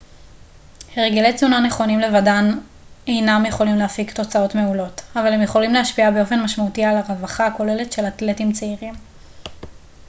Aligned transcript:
הרגלי 0.95 1.33
תזונה 1.33 1.59
נכונים 1.59 1.99
לבדם 1.99 2.59
אינם 3.07 3.43
יכולים 3.47 3.75
להפיק 3.75 4.11
תוצאות 4.11 4.55
מעולות 4.55 5.01
אבל 5.15 5.33
הם 5.33 5.41
יכולים 5.41 5.73
להשפיע 5.73 6.11
באופן 6.11 6.39
משמעותי 6.43 6.83
על 6.83 6.97
הרווחה 6.97 7.45
הכוללת 7.47 7.91
של 7.93 8.05
אתלטים 8.07 8.51
צעירים 8.51 8.93